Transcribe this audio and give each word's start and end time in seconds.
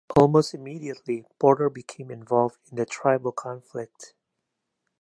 Almost 0.17 0.55
immediately 0.55 1.27
Porter 1.37 1.69
became 1.69 2.09
involved 2.09 2.57
in 2.71 2.75
the 2.77 2.87
tribal 2.87 3.31
conflict. 3.33 4.15